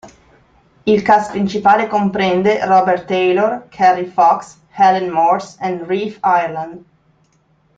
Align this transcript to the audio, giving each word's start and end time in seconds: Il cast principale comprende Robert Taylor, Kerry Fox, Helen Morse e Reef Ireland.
Il 0.85 1.03
cast 1.03 1.29
principale 1.29 1.85
comprende 1.85 2.65
Robert 2.65 3.05
Taylor, 3.05 3.67
Kerry 3.69 4.07
Fox, 4.07 4.57
Helen 4.71 5.11
Morse 5.11 5.57
e 5.61 5.77
Reef 5.85 6.19
Ireland. 6.23 6.83